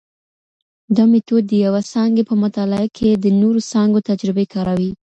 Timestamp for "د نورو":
3.23-3.59